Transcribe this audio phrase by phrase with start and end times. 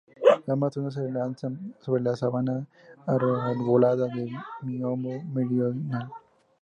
[0.53, 2.65] Ambas zonas se alzan sobre la sabana
[3.05, 6.09] arbolada de miombo meridional.